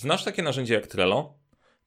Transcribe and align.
znasz 0.00 0.24
takie 0.24 0.42
narzędzie 0.42 0.74
jak 0.74 0.86
Trello? 0.86 1.34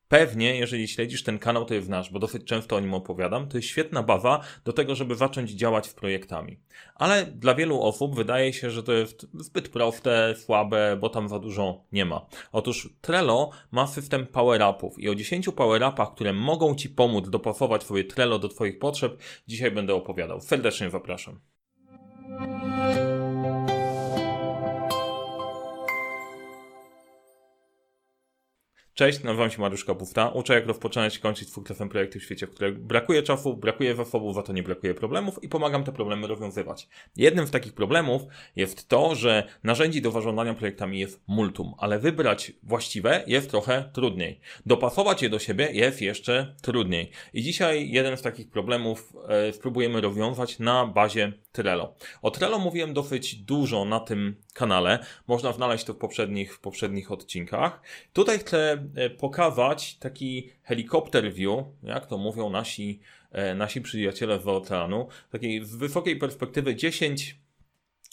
Pewnie, 0.09 0.55
jeżeli 0.55 0.87
śledzisz 0.87 1.23
ten 1.23 1.39
kanał, 1.39 1.65
to 1.65 1.73
je 1.73 1.81
znasz, 1.81 2.11
bo 2.11 2.19
dosyć 2.19 2.43
często 2.43 2.75
o 2.75 2.79
nim 2.79 2.93
opowiadam. 2.93 3.47
To 3.47 3.57
jest 3.57 3.67
świetna 3.67 4.03
baza 4.03 4.39
do 4.65 4.73
tego, 4.73 4.95
żeby 4.95 5.15
zacząć 5.15 5.51
działać 5.51 5.87
w 5.87 5.93
projektami. 5.93 6.59
Ale 6.95 7.25
dla 7.25 7.55
wielu 7.55 7.81
osób 7.81 8.15
wydaje 8.15 8.53
się, 8.53 8.71
że 8.71 8.83
to 8.83 8.93
jest 8.93 9.27
zbyt 9.33 9.69
proste, 9.69 10.35
słabe, 10.35 10.97
bo 11.01 11.09
tam 11.09 11.29
za 11.29 11.39
dużo 11.39 11.83
nie 11.91 12.05
ma. 12.05 12.25
Otóż 12.51 12.89
Trello 13.01 13.49
ma 13.71 13.87
system 13.87 14.27
power-upów 14.27 14.99
i 14.99 15.09
o 15.09 15.15
10 15.15 15.49
power-upach, 15.49 16.13
które 16.13 16.33
mogą 16.33 16.75
Ci 16.75 16.89
pomóc 16.89 17.29
dopasować 17.29 17.83
swoje 17.83 18.03
Trello 18.03 18.39
do 18.39 18.49
Twoich 18.49 18.79
potrzeb, 18.79 19.21
dzisiaj 19.47 19.71
będę 19.71 19.93
opowiadał. 19.93 20.41
Serdecznie 20.41 20.89
zapraszam. 20.89 21.39
Cześć, 28.99 29.23
nazywam 29.23 29.51
się 29.51 29.61
Mariusz 29.61 29.85
Kapufta. 29.85 30.29
Uczę 30.29 30.53
jak 30.53 30.67
rozpoczynać 30.67 31.17
i 31.17 31.19
kończyć 31.19 31.49
twórcem 31.49 31.89
projekty 31.89 32.19
w 32.19 32.23
świecie, 32.23 32.47
w 32.47 32.49
którym 32.49 32.87
brakuje 32.87 33.23
czasu, 33.23 33.57
brakuje 33.57 33.95
zasobów, 33.95 34.35
za 34.35 34.43
to 34.43 34.53
nie 34.53 34.63
brakuje 34.63 34.93
problemów 34.93 35.43
i 35.43 35.49
pomagam 35.49 35.83
te 35.83 35.91
problemy 35.91 36.27
rozwiązywać. 36.27 36.87
Jednym 37.15 37.47
z 37.47 37.51
takich 37.51 37.73
problemów 37.73 38.21
jest 38.55 38.89
to, 38.89 39.15
że 39.15 39.43
narzędzi 39.63 40.01
do 40.01 40.11
zarządzania 40.11 40.53
projektami 40.53 40.99
jest 40.99 41.21
multum, 41.27 41.73
ale 41.77 41.99
wybrać 41.99 42.51
właściwe 42.63 43.23
jest 43.27 43.49
trochę 43.49 43.89
trudniej. 43.93 44.39
Dopasować 44.65 45.21
je 45.21 45.29
do 45.29 45.39
siebie 45.39 45.69
jest 45.71 46.01
jeszcze 46.01 46.55
trudniej. 46.61 47.11
I 47.33 47.41
dzisiaj 47.41 47.89
jeden 47.89 48.17
z 48.17 48.21
takich 48.21 48.49
problemów 48.49 49.13
e, 49.27 49.53
spróbujemy 49.53 50.01
rozwiązać 50.01 50.59
na 50.59 50.85
bazie 50.85 51.33
Trello. 51.51 51.95
O 52.21 52.31
Trello 52.31 52.59
mówiłem 52.59 52.93
dosyć 52.93 53.35
dużo 53.35 53.85
na 53.85 53.99
tym 53.99 54.35
kanale. 54.53 54.99
Można 55.27 55.53
znaleźć 55.53 55.83
to 55.83 55.93
w 55.93 55.97
poprzednich, 55.97 56.55
w 56.55 56.59
poprzednich 56.59 57.11
odcinkach. 57.11 57.81
Tutaj 58.13 58.39
chcę 58.39 58.88
pokazać 59.17 59.95
taki 59.95 60.49
helikopter 60.63 61.33
view, 61.33 61.65
jak 61.83 62.05
to 62.05 62.17
mówią 62.17 62.49
nasi, 62.49 62.99
e, 63.31 63.55
nasi 63.55 63.81
przyjaciele 63.81 64.39
z 64.39 64.47
oceanu. 64.47 65.07
Takiej 65.31 65.65
z 65.65 65.75
wysokiej 65.75 66.15
perspektywy 66.15 66.75
10 66.75 67.39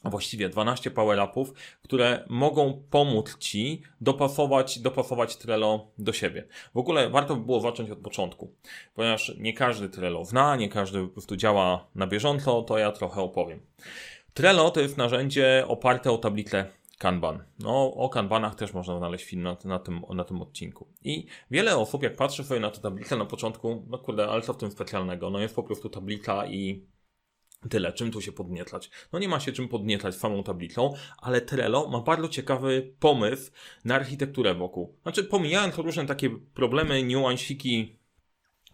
a 0.02 0.10
właściwie 0.10 0.48
12 0.48 0.90
power-upów, 0.90 1.52
które 1.82 2.24
mogą 2.28 2.82
pomóc 2.90 3.38
Ci 3.38 3.82
dopasować, 4.00 4.78
dopasować 4.78 5.36
Trello 5.36 5.90
do 5.98 6.12
siebie. 6.12 6.44
W 6.74 6.78
ogóle 6.78 7.10
warto 7.10 7.36
by 7.36 7.44
było 7.44 7.60
zacząć 7.60 7.90
od 7.90 7.98
początku, 7.98 8.54
ponieważ 8.94 9.32
nie 9.38 9.52
każdy 9.52 9.88
Trello 9.88 10.24
zna, 10.24 10.56
nie 10.56 10.68
każdy 10.68 11.02
po 11.02 11.08
prostu 11.08 11.36
działa 11.36 11.86
na 11.94 12.06
bieżąco, 12.06 12.62
to 12.62 12.78
ja 12.78 12.92
trochę 12.92 13.20
opowiem. 13.20 13.60
Trello 14.34 14.70
to 14.70 14.80
jest 14.80 14.96
narzędzie 14.96 15.64
oparte 15.68 16.10
o 16.12 16.18
tablicę 16.18 16.66
Kanban. 16.98 17.44
No, 17.58 17.94
o 17.94 18.08
Kanbanach 18.08 18.54
też 18.54 18.74
można 18.74 18.98
znaleźć 18.98 19.24
film 19.24 19.42
na, 19.42 19.56
na, 19.64 19.78
tym, 19.78 20.02
na 20.14 20.24
tym 20.24 20.42
odcinku. 20.42 20.88
I 21.04 21.26
wiele 21.50 21.76
osób, 21.76 22.02
jak 22.02 22.16
patrzy 22.16 22.44
sobie 22.44 22.60
na 22.60 22.70
tę 22.70 22.80
tablicę 22.80 23.16
na 23.16 23.24
początku, 23.24 23.86
no 23.88 23.98
kurde, 23.98 24.28
ale 24.28 24.42
co 24.42 24.52
w 24.52 24.56
tym 24.56 24.70
specjalnego? 24.70 25.30
No 25.30 25.38
jest 25.38 25.54
po 25.54 25.62
prostu 25.62 25.88
tablica 25.88 26.46
i 26.46 26.86
Tyle, 27.70 27.92
czym 27.92 28.10
tu 28.10 28.20
się 28.20 28.32
podniecać? 28.32 28.90
No 29.12 29.18
nie 29.18 29.28
ma 29.28 29.40
się 29.40 29.52
czym 29.52 29.68
podniecać 29.68 30.14
samą 30.14 30.42
tablicą, 30.42 30.94
ale 31.18 31.40
Trello 31.40 31.88
ma 31.88 32.00
bardzo 32.00 32.28
ciekawy 32.28 32.94
pomysł 33.00 33.52
na 33.84 33.94
architekturę 33.94 34.54
wokół. 34.54 34.98
Znaczy, 35.02 35.24
pomijając 35.24 35.78
różne 35.78 36.06
takie 36.06 36.30
problemy, 36.54 37.02
niuansiki 37.02 37.98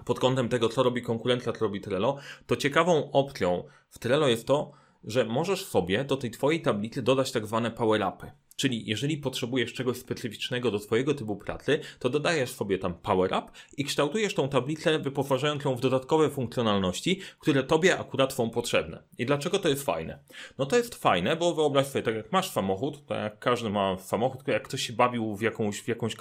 pod 0.04 0.20
kątem 0.20 0.48
tego, 0.48 0.68
co 0.68 0.82
robi 0.82 1.02
konkurencja, 1.02 1.52
co 1.52 1.60
robi 1.60 1.80
Trello, 1.80 2.18
to 2.46 2.56
ciekawą 2.56 3.10
opcją 3.12 3.64
w 3.90 3.98
Trello 3.98 4.28
jest 4.28 4.46
to, 4.46 4.72
że 5.04 5.24
możesz 5.24 5.64
sobie 5.64 6.04
do 6.04 6.16
tej 6.16 6.30
twojej 6.30 6.62
tablicy 6.62 7.02
dodać 7.02 7.32
tak 7.32 7.46
zwane 7.46 7.70
power-upy. 7.70 8.30
Czyli 8.56 8.86
jeżeli 8.86 9.16
potrzebujesz 9.16 9.72
czegoś 9.72 9.96
specyficznego 9.96 10.70
do 10.70 10.78
Twojego 10.78 11.14
typu 11.14 11.36
pracy, 11.36 11.80
to 11.98 12.10
dodajesz 12.10 12.50
sobie 12.50 12.78
tam 12.78 12.94
Power 12.94 13.32
Up 13.32 13.52
i 13.76 13.84
kształtujesz 13.84 14.34
tą 14.34 14.48
tablicę, 14.48 14.98
wyposażając 14.98 15.64
ją 15.64 15.74
w 15.74 15.80
dodatkowe 15.80 16.30
funkcjonalności, 16.30 17.20
które 17.38 17.62
Tobie 17.62 17.98
akurat 17.98 18.32
są 18.32 18.50
potrzebne. 18.50 19.02
I 19.18 19.26
dlaczego 19.26 19.58
to 19.58 19.68
jest 19.68 19.84
fajne? 19.84 20.18
No 20.58 20.66
to 20.66 20.76
jest 20.76 20.94
fajne, 20.94 21.36
bo 21.36 21.54
wyobraź 21.54 21.86
sobie, 21.86 22.02
tak 22.02 22.14
jak 22.14 22.32
masz 22.32 22.50
samochód, 22.50 23.06
tak 23.06 23.18
jak 23.22 23.38
każdy 23.38 23.70
ma 23.70 23.98
samochód, 23.98 24.48
jak 24.48 24.62
ktoś 24.62 24.82
się 24.82 24.92
bawił 24.92 25.36
w 25.36 25.42
jakąś, 25.42 25.80
w 25.80 25.88
jakąś 25.88 26.16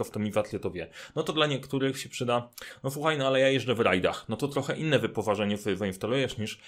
to 0.62 0.72
wie. 0.72 0.88
No 1.16 1.24
to 1.24 1.34
dla 1.34 1.47
niektórych 1.47 2.00
się 2.00 2.09
przyda, 2.09 2.50
no 2.84 2.91
słuchaj, 2.91 3.18
no 3.18 3.28
ale 3.28 3.40
ja 3.40 3.50
jeżdżę 3.50 3.75
w 3.75 3.80
rajdach. 3.80 4.25
No 4.30 4.38
to 4.38 4.47
trochę 4.47 4.78
inne 4.78 5.00
wyposażenie 5.00 5.58
sobie 5.58 5.78
zainstalujesz 5.78 6.38
niż 6.38 6.59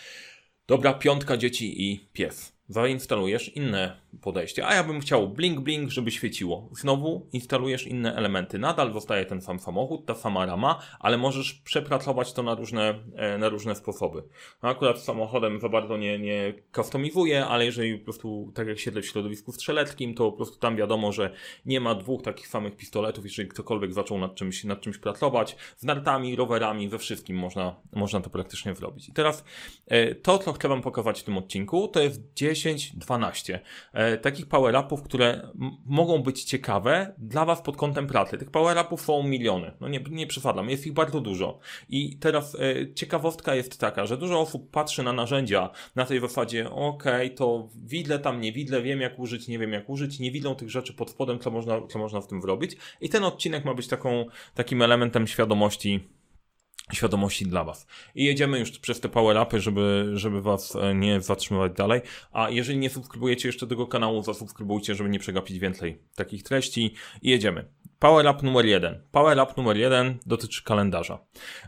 dobra 0.68 0.94
piątka 0.94 1.38
dzieci 1.38 1.84
i 1.92 2.10
pies 2.14 2.53
zainstalujesz 2.70 3.56
inne 3.56 4.02
podejście. 4.22 4.68
A 4.68 4.74
ja 4.74 4.84
bym 4.84 5.00
chciał 5.00 5.30
blink 5.30 5.60
blink, 5.60 5.92
żeby 5.92 6.12
świeciło. 6.12 6.70
Znowu 6.72 7.28
instalujesz 7.34 7.88
inne 7.88 8.16
elementy. 8.16 8.60
Nadal 8.60 8.94
zostaje 8.94 9.26
ten 9.26 9.42
sam 9.42 9.60
samochód, 9.60 10.06
ta 10.06 10.16
sama 10.16 10.46
rama, 10.46 10.80
ale 11.00 11.18
możesz 11.18 11.54
przepracować 11.54 12.34
to 12.34 12.44
na 12.44 12.56
różne, 12.56 13.00
e, 13.16 13.38
na 13.38 13.50
różne 13.50 13.76
sposoby. 13.76 14.24
No 14.64 14.70
akurat 14.70 15.00
samochodem 15.00 15.60
za 15.60 15.70
bardzo 15.70 15.98
nie, 15.98 16.20
nie 16.20 16.54
customizuję, 16.76 17.46
ale 17.46 17.66
jeżeli 17.66 17.98
po 17.98 18.04
prostu, 18.04 18.52
tak 18.56 18.68
jak 18.68 18.80
siedzę 18.80 19.02
w 19.02 19.06
środowisku 19.06 19.52
strzeleckim, 19.52 20.16
to 20.16 20.32
po 20.32 20.38
prostu 20.38 20.60
tam 20.60 20.76
wiadomo, 20.76 21.12
że 21.12 21.34
nie 21.66 21.80
ma 21.80 21.96
dwóch 21.96 22.22
takich 22.22 22.48
samych 22.48 22.76
pistoletów, 22.76 23.26
jeżeli 23.26 23.50
ktokolwiek 23.50 23.94
zaczął 23.94 24.18
nad 24.18 24.36
czymś, 24.36 24.64
nad 24.64 24.82
czymś 24.82 24.98
pracować. 24.98 25.56
Z 25.78 25.84
nartami, 25.84 26.36
rowerami, 26.36 26.90
we 26.90 27.00
wszystkim 27.00 27.38
można, 27.38 27.76
można 27.94 28.22
to 28.22 28.30
praktycznie 28.30 28.76
zrobić. 28.76 29.10
I 29.10 29.14
teraz 29.14 29.44
e, 29.88 30.16
to, 30.16 30.38
co 30.38 30.54
chcę 30.54 30.68
Wam 30.68 30.82
pokazać 30.82 31.22
w 31.22 31.24
tym 31.24 31.38
odcinku, 31.38 31.88
to 31.88 32.00
jest 32.00 32.22
10 32.36 32.53
10, 32.54 32.96
12. 32.96 33.60
E, 33.94 34.18
takich 34.18 34.46
power-upów, 34.48 35.04
które 35.04 35.50
mogą 35.86 36.24
być 36.24 36.44
ciekawe 36.44 37.14
dla 37.18 37.46
Was 37.46 37.62
pod 37.62 37.78
kątem 37.78 38.08
pracy. 38.08 38.38
Tych 38.38 38.52
power-upów 38.52 39.02
są 39.02 39.24
miliony. 39.24 39.72
No 39.82 39.88
nie, 39.88 40.00
nie 40.10 40.28
jest 40.68 40.88
ich 40.88 40.94
bardzo 40.94 41.22
dużo. 41.22 41.60
I 41.90 42.18
teraz 42.18 42.56
e, 42.56 42.94
ciekawostka 42.94 43.56
jest 43.56 43.80
taka, 43.80 44.06
że 44.06 44.18
dużo 44.18 44.40
osób 44.40 44.72
patrzy 44.72 45.04
na 45.04 45.14
narzędzia 45.14 45.70
na 45.96 46.06
tej 46.06 46.20
zasadzie, 46.20 46.70
ok, 46.70 47.04
to 47.36 47.70
widzę 47.76 48.20
tam, 48.20 48.42
nie 48.42 48.52
widzę, 48.52 48.82
wiem 48.82 49.02
jak 49.02 49.20
użyć, 49.20 49.48
nie 49.48 49.60
wiem 49.60 49.74
jak 49.74 49.90
użyć, 49.90 50.20
nie 50.20 50.32
widzą 50.32 50.56
tych 50.56 50.70
rzeczy 50.70 50.94
pod 50.94 51.10
spodem, 51.10 51.40
co 51.40 51.52
można, 51.52 51.88
co 51.88 52.00
można 52.00 52.22
w 52.22 52.28
tym 52.28 52.42
zrobić. 52.42 52.78
I 53.02 53.10
ten 53.10 53.24
odcinek 53.24 53.66
ma 53.66 53.74
być 53.74 53.88
taką, 53.88 54.26
takim 54.56 54.82
elementem 54.82 55.28
świadomości 55.28 56.08
świadomości 56.92 57.46
dla 57.46 57.64
Was. 57.64 57.88
I 58.16 58.24
jedziemy 58.24 58.60
już 58.60 58.80
przez 58.80 59.00
te 59.00 59.10
power-upy, 59.10 59.60
żeby, 59.60 60.12
żeby 60.14 60.42
Was 60.42 60.76
e, 60.76 60.96
nie 60.96 61.22
zatrzymywać 61.22 61.74
dalej. 61.74 62.02
A 62.32 62.50
jeżeli 62.50 62.78
nie 62.78 62.90
subskrybujecie 62.90 63.50
jeszcze 63.50 63.68
tego 63.68 63.88
kanału, 63.88 64.24
zasubskrybujcie, 64.24 64.96
żeby 64.96 65.10
nie 65.10 65.20
przegapić 65.20 65.60
więcej 65.60 65.98
takich 66.16 66.44
treści. 66.44 66.94
I 67.22 67.30
jedziemy. 67.30 67.66
Power 68.04 68.28
Up 68.28 68.44
numer 68.44 68.66
jeden. 68.66 69.02
Power 69.12 69.40
Up 69.40 69.54
numer 69.58 69.78
jeden 69.78 70.18
dotyczy 70.26 70.64
kalendarza. 70.64 71.20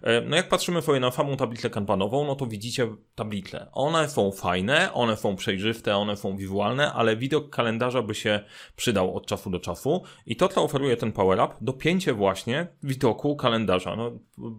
E, 0.03 0.21
no 0.21 0.35
jak 0.35 0.49
patrzymy 0.49 0.81
sobie 0.81 0.99
na 0.99 1.11
samą 1.11 1.37
tablicę 1.37 1.69
kanbanową, 1.69 2.25
no 2.25 2.35
to 2.35 2.47
widzicie 2.47 2.87
tablicę. 3.15 3.67
One 3.71 4.09
są 4.09 4.31
fajne, 4.31 4.93
one 4.93 5.17
są 5.17 5.35
przejrzyste, 5.35 5.97
one 5.97 6.17
są 6.17 6.37
wizualne, 6.37 6.93
ale 6.93 7.17
widok 7.17 7.49
kalendarza 7.49 8.01
by 8.01 8.15
się 8.15 8.39
przydał 8.75 9.15
od 9.15 9.25
czasu 9.25 9.49
do 9.49 9.59
czasu. 9.59 10.03
I 10.25 10.35
to, 10.35 10.47
co 10.47 10.63
oferuje 10.63 10.97
ten 10.97 11.11
Power 11.11 11.39
Up, 11.39 11.55
dopięcie 11.61 12.13
właśnie 12.13 12.67
widoku 12.83 13.35
kalendarza. 13.35 13.95
No, 13.95 14.11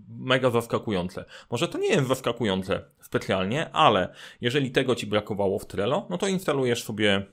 mega 0.09 0.51
zaskakujące. 0.51 1.25
Może 1.51 1.69
to 1.69 1.79
nie 1.79 1.89
jest 1.89 2.09
zaskakujące 2.09 2.85
specjalnie, 3.01 3.71
ale 3.71 4.09
jeżeli 4.41 4.71
tego 4.71 4.95
Ci 4.95 5.07
brakowało 5.07 5.59
w 5.59 5.67
Trello, 5.67 6.07
no 6.11 6.19
to 6.19 6.29
instalujesz 6.29 6.85
sobie 6.85 7.27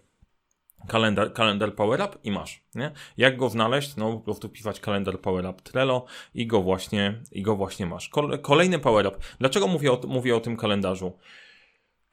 kalendar, 0.88 1.34
kalendar 1.34 1.76
Power 1.76 2.02
Up 2.02 2.18
i 2.24 2.32
masz, 2.32 2.64
nie? 2.76 2.92
Jak 3.18 3.38
go 3.38 3.50
znaleźć? 3.50 3.96
No 3.96 4.14
po 4.14 4.20
prostu 4.20 4.48
wpisać 4.48 4.80
kalendar 4.80 5.20
Power 5.20 5.46
Up 5.46 5.62
Trello 5.62 6.06
i 6.34 6.48
go 6.48 6.62
właśnie, 6.62 7.22
i 7.32 7.42
go 7.42 7.56
właśnie 7.56 7.86
masz. 7.86 8.10
Kolejny 8.42 8.80
Power 8.80 9.08
Up. 9.08 9.18
Dlaczego 9.40 9.68
mówię 9.68 9.92
o, 9.92 10.02
mówię 10.08 10.36
o 10.36 10.40
tym 10.40 10.58
kalendarzu? 10.58 11.14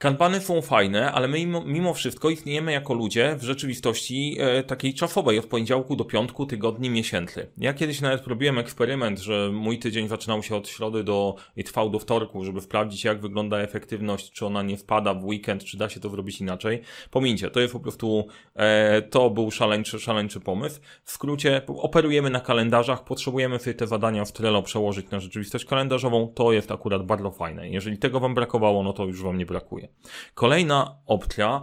Kanbany 0.00 0.40
są 0.40 0.62
fajne, 0.62 1.12
ale 1.12 1.28
my 1.28 1.46
mimo, 1.66 1.94
wszystko 1.94 2.30
istniejemy 2.30 2.72
jako 2.72 2.94
ludzie 2.94 3.36
w 3.36 3.42
rzeczywistości 3.42 4.36
e, 4.38 4.62
takiej 4.62 4.94
czasowej, 4.94 5.38
od 5.38 5.46
poniedziałku 5.46 5.96
do 5.96 6.04
piątku, 6.04 6.46
tygodni, 6.46 6.90
miesięcy. 6.90 7.50
Ja 7.58 7.74
kiedyś 7.74 8.00
nawet 8.00 8.26
robiłem 8.26 8.58
eksperyment, 8.58 9.18
że 9.18 9.50
mój 9.52 9.78
tydzień 9.78 10.08
zaczynał 10.08 10.42
się 10.42 10.56
od 10.56 10.68
środy 10.68 11.04
do 11.04 11.34
i 11.56 11.64
trwał 11.64 11.90
do 11.90 11.98
wtorku, 11.98 12.44
żeby 12.44 12.60
sprawdzić 12.60 13.04
jak 13.04 13.20
wygląda 13.20 13.58
efektywność, 13.58 14.32
czy 14.32 14.46
ona 14.46 14.62
nie 14.62 14.76
wpada 14.76 15.14
w 15.14 15.24
weekend, 15.24 15.64
czy 15.64 15.76
da 15.76 15.88
się 15.88 16.00
to 16.00 16.10
zrobić 16.10 16.40
inaczej. 16.40 16.82
Pomińcie, 17.10 17.50
to 17.50 17.60
jest 17.60 17.72
po 17.72 17.80
prostu, 17.80 18.26
e, 18.54 19.02
to 19.02 19.30
był 19.30 19.50
szaleńczy, 19.50 20.00
szaleńczy 20.00 20.40
pomysł. 20.40 20.80
W 21.04 21.10
skrócie, 21.10 21.62
operujemy 21.66 22.30
na 22.30 22.40
kalendarzach, 22.40 23.04
potrzebujemy 23.04 23.58
sobie 23.58 23.74
te 23.74 23.86
zadania 23.86 24.24
w 24.24 24.32
Trello 24.32 24.62
przełożyć 24.62 25.10
na 25.10 25.20
rzeczywistość 25.20 25.64
kalendarzową, 25.64 26.32
to 26.34 26.52
jest 26.52 26.70
akurat 26.70 27.06
bardzo 27.06 27.30
fajne. 27.30 27.68
Jeżeli 27.68 27.98
tego 27.98 28.20
Wam 28.20 28.34
brakowało, 28.34 28.82
no 28.82 28.92
to 28.92 29.06
już 29.06 29.22
Wam 29.22 29.38
nie 29.38 29.46
brakuje. 29.46 29.89
Kolejna 30.34 30.98
opcja 31.06 31.62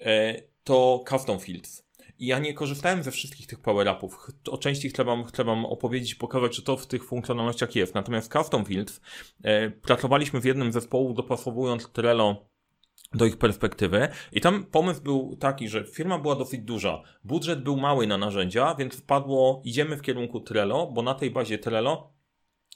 e, 0.00 0.42
to 0.64 1.04
custom 1.08 1.38
fields. 1.38 1.88
I 2.18 2.26
ja 2.26 2.38
nie 2.38 2.54
korzystałem 2.54 3.02
ze 3.02 3.10
wszystkich 3.10 3.46
tych 3.46 3.60
power-upów. 3.60 4.26
O 4.50 4.58
części 4.58 4.88
chcę 4.88 5.04
wam, 5.04 5.24
chcę 5.24 5.44
wam 5.44 5.66
opowiedzieć, 5.66 6.14
pokazać, 6.14 6.52
czy 6.52 6.62
to 6.62 6.76
w 6.76 6.86
tych 6.86 7.04
funkcjonalnościach 7.04 7.76
jest. 7.76 7.94
Natomiast 7.94 8.32
custom 8.32 8.64
fields 8.64 9.00
e, 9.42 9.70
pracowaliśmy 9.70 10.40
w 10.40 10.44
jednym 10.44 10.72
zespołu, 10.72 11.14
dopasowując 11.14 11.88
Trello 11.92 12.48
do 13.14 13.24
ich 13.24 13.36
perspektywy. 13.36 14.08
I 14.32 14.40
tam 14.40 14.64
pomysł 14.64 15.02
był 15.02 15.36
taki, 15.36 15.68
że 15.68 15.84
firma 15.84 16.18
była 16.18 16.34
dosyć 16.34 16.60
duża, 16.60 17.02
budżet 17.24 17.62
był 17.62 17.76
mały 17.76 18.06
na 18.06 18.18
narzędzia, 18.18 18.74
więc 18.74 18.94
wpadło, 18.94 19.62
idziemy 19.64 19.96
w 19.96 20.02
kierunku 20.02 20.40
Trello, 20.40 20.86
bo 20.86 21.02
na 21.02 21.14
tej 21.14 21.30
bazie 21.30 21.58
Trello 21.58 22.17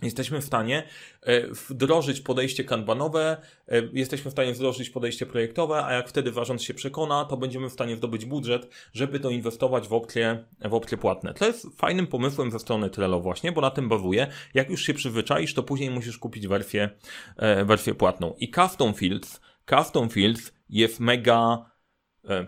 Jesteśmy 0.03 0.41
w 0.41 0.44
stanie 0.44 0.83
e, 1.23 1.49
wdrożyć 1.49 2.21
podejście 2.21 2.65
kanbanowe, 2.65 3.37
e, 3.69 3.83
jesteśmy 3.93 4.31
w 4.31 4.33
stanie 4.33 4.53
wdrożyć 4.53 4.91
podejście 4.91 5.27
projektowe, 5.27 5.85
a 5.85 5.93
jak 5.93 6.09
wtedy 6.09 6.33
ważąc 6.33 6.62
się 6.62 6.75
przekona, 6.75 7.25
to 7.25 7.37
będziemy 7.37 7.69
w 7.69 7.73
stanie 7.73 7.97
zdobyć 7.97 8.25
budżet, 8.25 8.69
żeby 8.93 9.21
to 9.21 9.31
inwestować 9.31 9.89
w 9.89 9.93
opcje, 9.93 10.44
w 10.65 10.75
opcje 10.75 10.99
płatne. 10.99 11.35
To 11.35 11.47
jest 11.47 11.67
fajnym 11.77 12.06
pomysłem 12.06 12.50
ze 12.50 12.59
strony 12.59 12.91
Trello 12.91 13.21
właśnie, 13.21 13.53
bo 13.53 13.61
na 13.61 13.71
tym 13.71 13.89
bazuje. 13.89 14.27
Jak 14.55 14.71
już 14.71 14.83
się 14.83 14.94
przyzwyczaisz, 14.94 15.55
to 15.55 15.62
później 15.62 15.91
musisz 15.91 16.19
kupić 16.19 16.49
wersję, 16.49 16.91
e, 17.37 17.65
wersję 17.65 17.94
płatną. 17.94 18.35
I 18.39 18.50
Custom 18.50 18.94
Fields, 18.94 19.41
Custom 19.71 20.09
Fields 20.09 20.53
jest 20.69 21.00
mega 21.00 21.73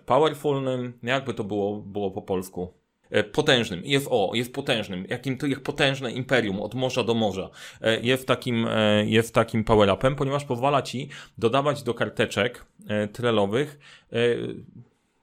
powerfulnym, 0.07 0.99
jakby 1.03 1.35
to 1.35 1.45
było, 1.45 1.83
było 1.83 2.11
po 2.11 2.23
polsku 2.23 2.84
potężnym. 3.23 3.85
IFO 3.85 4.31
jest 4.35 4.53
potężnym. 4.53 5.07
Jakim 5.09 5.39
to 5.39 5.47
jak 5.47 5.61
potężne 5.61 6.13
imperium 6.13 6.61
od 6.61 6.75
morza 6.75 7.05
do 7.05 7.15
morza. 7.15 7.51
E, 7.81 8.01
jest 8.01 8.27
takim, 8.27 8.67
e, 8.71 9.07
jest 9.07 9.35
takim 9.35 9.65
power-upem, 9.65 10.15
ponieważ 10.15 10.45
pozwala 10.45 10.83
ci 10.83 11.09
dodawać 11.39 11.83
do 11.83 11.95
karteczek 11.95 12.65
trelowych 13.13 13.79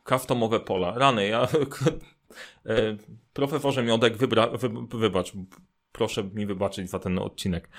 customowe 0.09 0.59
pola. 0.59 0.93
Rany, 0.97 1.27
ja 1.27 1.47
profesorze 3.33 3.83
Miodek, 3.83 4.17
wybra, 4.17 4.47
wy, 4.47 4.69
wybacz, 4.97 5.33
proszę 5.91 6.23
mi 6.23 6.45
wybaczyć 6.45 6.89
za 6.89 6.99
ten 6.99 7.19
odcinek 7.19 7.69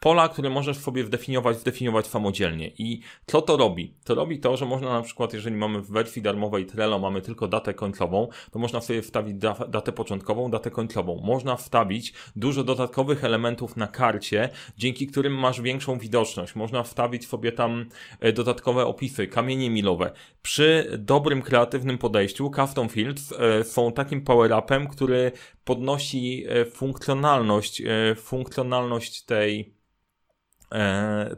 pola, 0.00 0.28
które 0.28 0.50
możesz 0.50 0.78
sobie 0.78 1.04
zdefiniować, 1.04 1.58
zdefiniować 1.58 2.06
samodzielnie. 2.06 2.70
I 2.78 3.00
co 3.26 3.42
to 3.42 3.56
robi? 3.56 3.94
To 4.04 4.14
robi 4.14 4.40
to, 4.40 4.56
że 4.56 4.66
można 4.66 4.92
na 4.92 5.02
przykład, 5.02 5.32
jeżeli 5.32 5.56
mamy 5.56 5.80
w 5.80 5.90
wersji 5.90 6.22
darmowej 6.22 6.66
Trello, 6.66 6.98
mamy 6.98 7.22
tylko 7.22 7.48
datę 7.48 7.74
końcową, 7.74 8.28
to 8.52 8.58
można 8.58 8.80
sobie 8.80 9.02
wstawić 9.02 9.34
da 9.34 9.54
datę 9.68 9.92
początkową, 9.92 10.50
datę 10.50 10.70
końcową. 10.70 11.20
Można 11.24 11.56
wstawić 11.56 12.12
dużo 12.36 12.64
dodatkowych 12.64 13.24
elementów 13.24 13.76
na 13.76 13.86
karcie, 13.86 14.48
dzięki 14.78 15.06
którym 15.06 15.38
masz 15.38 15.60
większą 15.60 15.98
widoczność. 15.98 16.54
Można 16.54 16.82
wstawić 16.82 17.26
sobie 17.26 17.52
tam 17.52 17.86
e, 18.20 18.32
dodatkowe 18.32 18.86
opisy, 18.86 19.26
kamienie 19.26 19.70
milowe. 19.70 20.12
Przy 20.42 20.96
dobrym, 20.98 21.42
kreatywnym 21.42 21.98
podejściu 21.98 22.50
Custom 22.50 22.88
Fields 22.88 23.32
e, 23.32 23.64
są 23.64 23.92
takim 23.92 24.24
power-upem, 24.24 24.88
który 24.88 25.32
podnosi 25.64 26.44
e, 26.48 26.64
funkcjonalność, 26.64 27.82
funkcjonalność 28.16 29.24
tej 29.24 29.79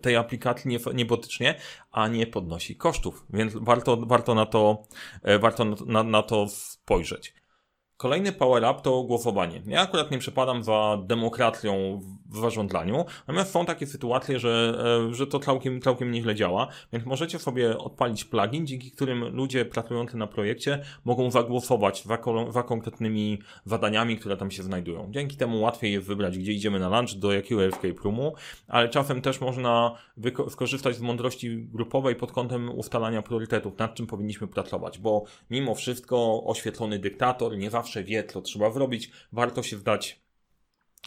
tej 0.02 0.16
aplikacji 0.16 0.78
niebotycznie, 0.94 1.54
a 1.92 2.08
nie 2.08 2.26
podnosi 2.26 2.76
kosztów, 2.76 3.26
więc 3.30 3.52
warto, 3.56 3.96
warto, 3.96 4.34
na, 4.34 4.46
to, 4.46 4.82
e, 5.22 5.38
warto 5.38 5.64
na, 5.64 6.02
na 6.02 6.22
to 6.22 6.48
spojrzeć. 6.48 7.41
Kolejny 8.02 8.32
power-up 8.32 8.80
to 8.82 9.02
głosowanie. 9.02 9.62
Ja 9.66 9.80
akurat 9.80 10.10
nie 10.10 10.18
przepadam 10.18 10.64
za 10.64 10.98
demokracją 11.04 12.00
w 12.30 12.38
zarządzaniu, 12.38 13.04
natomiast 13.28 13.52
są 13.52 13.66
takie 13.66 13.86
sytuacje, 13.86 14.38
że, 14.38 14.82
e, 15.10 15.14
że 15.14 15.26
to 15.26 15.38
całkiem, 15.38 15.80
całkiem 15.80 16.10
nieźle 16.10 16.34
działa, 16.34 16.68
więc 16.92 17.06
możecie 17.06 17.38
sobie 17.38 17.78
odpalić 17.78 18.24
plugin, 18.24 18.66
dzięki 18.66 18.90
którym 18.90 19.36
ludzie 19.36 19.64
pracujący 19.64 20.16
na 20.16 20.26
projekcie 20.26 20.82
mogą 21.04 21.30
zagłosować 21.30 22.04
za, 22.04 22.18
za 22.50 22.62
konkretnymi 22.62 23.38
zadaniami, 23.64 24.16
które 24.16 24.36
tam 24.36 24.50
się 24.50 24.62
znajdują. 24.62 25.08
Dzięki 25.10 25.36
temu 25.36 25.60
łatwiej 25.60 25.92
jest 25.92 26.06
wybrać, 26.06 26.38
gdzie 26.38 26.52
idziemy 26.52 26.78
na 26.78 26.88
lunch, 26.88 27.14
do 27.18 27.32
jakiego 27.32 27.64
escape 27.64 28.02
roomu, 28.04 28.34
ale 28.68 28.88
czasem 28.88 29.22
też 29.22 29.40
można 29.40 29.96
skorzystać 30.48 30.96
z 30.96 31.00
mądrości 31.00 31.66
grupowej 31.72 32.16
pod 32.16 32.32
kątem 32.32 32.70
ustalania 32.70 33.22
priorytetów, 33.22 33.78
nad 33.78 33.94
czym 33.94 34.06
powinniśmy 34.06 34.46
pracować, 34.46 34.98
bo 34.98 35.24
mimo 35.50 35.74
wszystko 35.74 36.44
oświetlony 36.44 36.98
dyktator 36.98 37.58
nie 37.58 37.70
zawsze 37.70 37.91
zawsze 37.92 38.04
wie, 38.04 38.24
co 38.24 38.42
trzeba 38.42 38.70
zrobić, 38.70 39.10
warto 39.32 39.62
się 39.62 39.76
zdać 39.76 40.20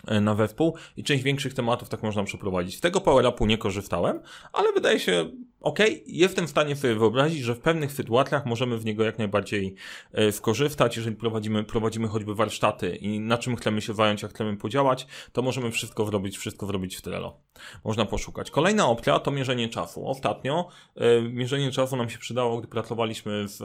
e, 0.07 0.21
na 0.21 0.35
wespół 0.35 0.75
i 0.97 1.03
część 1.03 1.23
większych 1.23 1.53
tematów 1.53 1.89
tak 1.89 2.03
można 2.03 2.23
przeprowadzić. 2.23 2.79
Tego 2.79 3.01
power-upu 3.01 3.45
nie 3.47 3.57
korzystałem, 3.57 4.19
ale 4.53 4.73
wydaje 4.73 4.99
się 4.99 5.29
ok, 5.61 5.79
jestem 6.05 6.47
w 6.47 6.49
stanie 6.49 6.75
sobie 6.75 6.95
wyobrazić, 6.95 7.43
że 7.43 7.55
w 7.55 7.59
pewnych 7.59 7.91
sytuacjach 7.91 8.45
możemy 8.45 8.77
w 8.77 8.85
niego 8.85 9.03
jak 9.03 9.17
najbardziej 9.17 9.75
e, 10.13 10.31
skorzystać, 10.31 10.97
jeżeli 10.97 11.15
prowadzimy, 11.15 11.63
prowadzimy 11.63 12.07
choćby 12.07 12.35
warsztaty 12.35 12.95
i 12.95 13.19
na 13.19 13.37
czym 13.37 13.55
chcemy 13.55 13.81
się 13.81 13.93
zająć, 13.93 14.21
jak 14.21 14.31
chcemy 14.31 14.57
podziałać, 14.57 15.07
to 15.31 15.41
możemy 15.41 15.71
wszystko 15.71 16.05
zrobić, 16.05 16.37
wszystko 16.37 16.65
zrobić 16.65 16.95
w 16.95 17.01
Trello. 17.01 17.39
Można 17.83 18.05
poszukać. 18.05 18.51
Kolejna 18.51 18.87
opcja 18.87 19.19
to 19.19 19.31
mierzenie 19.31 19.69
czasu. 19.69 20.07
Ostatnio 20.07 20.67
e, 20.95 21.21
mierzenie 21.21 21.71
czasu 21.71 21.95
nam 21.95 22.09
się 22.09 22.17
przydało, 22.17 22.57
gdy 22.57 22.67
pracowaliśmy 22.67 23.47
z 23.47 23.61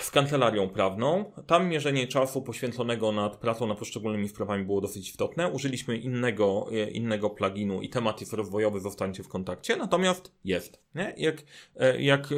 z 0.00 0.10
kancelarią 0.10 0.68
prawną. 0.68 1.32
Tam 1.46 1.68
mierzenie 1.68 2.06
czasu 2.06 2.42
poświęconego 2.42 3.12
nad 3.12 3.36
pracą 3.36 3.66
nad 3.66 3.78
poszczególnymi 3.78 4.28
sprawami 4.28 4.64
było 4.64 4.80
dosyć 4.80 5.08
istotne. 5.08 5.48
Użyliśmy 5.48 5.96
innego, 5.96 6.66
e, 6.72 6.90
innego 6.90 7.30
pluginu 7.30 7.82
i 7.82 7.88
temat 7.88 8.20
jest 8.20 8.32
rozwojowy, 8.32 8.80
zostańcie 8.80 9.22
w 9.22 9.28
kontakcie, 9.28 9.76
natomiast 9.76 10.32
jest. 10.44 10.82
Nie? 10.94 11.14
Jak, 11.16 11.42
e, 11.76 12.02
jak 12.02 12.32
e, 12.32 12.36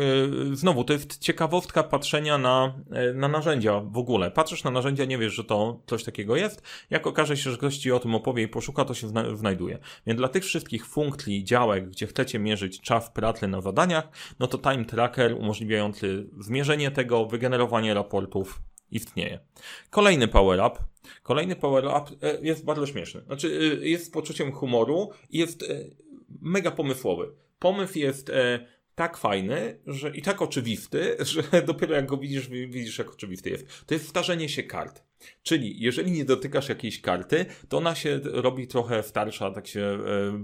znowu, 0.52 0.84
to 0.84 0.92
jest 0.92 1.18
ciekawostka 1.18 1.82
patrzenia 1.82 2.38
na, 2.38 2.74
na 3.14 3.28
narzędzia 3.28 3.80
w 3.80 3.98
ogóle. 3.98 4.30
Patrzysz 4.30 4.64
na 4.64 4.70
narzędzia, 4.70 5.04
nie 5.04 5.18
wiesz, 5.18 5.32
że 5.32 5.44
to 5.44 5.82
coś 5.86 6.04
takiego 6.04 6.36
jest. 6.36 6.62
Jak 6.90 7.06
okaże 7.06 7.36
się, 7.36 7.50
że 7.50 7.56
ktoś 7.56 7.78
ci 7.78 7.92
o 7.92 7.98
tym 7.98 8.14
opowie 8.14 8.42
i 8.42 8.48
poszuka, 8.48 8.84
to 8.84 8.94
się 8.94 9.08
znajduje. 9.34 9.78
Więc 10.06 10.18
dla 10.18 10.28
tych 10.28 10.44
wszystkich 10.44 10.86
funkcji, 10.86 11.44
działek, 11.44 11.88
gdzie 11.90 12.06
chcecie 12.06 12.38
mierzyć 12.38 12.80
czas 12.80 13.10
pracy 13.10 13.48
na 13.48 13.60
zadaniach, 13.60 14.08
no 14.40 14.46
to 14.46 14.58
time 14.58 14.84
tracker 14.84 15.34
umożliwiający 15.34 16.26
zmierzenie 16.40 16.90
tego, 16.90 17.26
generowanie 17.42 17.94
raportów 17.94 18.62
istnieje. 18.90 19.38
Kolejny 19.90 20.28
power 20.28 20.60
up. 20.60 20.78
Kolejny 21.22 21.56
power 21.56 21.84
up 21.84 22.10
e, 22.22 22.38
jest 22.42 22.64
bardzo 22.64 22.86
śmieszny. 22.86 23.20
Znaczy, 23.20 23.78
e, 23.82 23.88
jest 23.88 24.06
z 24.06 24.10
poczuciem 24.10 24.52
humoru 24.52 25.10
i 25.30 25.38
jest 25.38 25.62
e, 25.62 25.66
mega 26.40 26.70
pomysłowy. 26.70 27.32
Pomysł 27.58 27.98
jest 27.98 28.32
tak 29.02 29.16
fajny 29.16 29.78
że, 29.86 30.10
i 30.10 30.22
tak 30.22 30.42
oczywisty, 30.42 31.16
że 31.32 31.62
dopiero 31.62 31.94
jak 31.94 32.06
go 32.06 32.16
widzisz, 32.16 32.48
widzisz 32.48 32.98
jak 32.98 33.10
oczywisty 33.10 33.50
jest. 33.50 33.86
To 33.86 33.94
jest 33.94 34.08
starzenie 34.08 34.48
się 34.48 34.62
kart. 34.62 35.02
Czyli 35.42 35.80
jeżeli 35.80 36.12
nie 36.12 36.24
dotykasz 36.24 36.68
jakiejś 36.68 37.00
karty, 37.00 37.46
to 37.68 37.78
ona 37.78 37.94
się 37.94 38.20
robi 38.24 38.66
trochę 38.66 39.02
starsza, 39.02 39.50
tak 39.50 39.66
się 39.66 39.80
e, 39.80 39.98